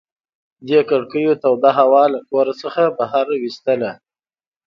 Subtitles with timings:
[0.67, 3.91] دې کړکیو توده هوا له کور څخه بهر ویستله.